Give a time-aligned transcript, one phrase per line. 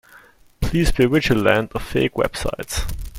[0.61, 2.89] Please be vigilant of fake websites.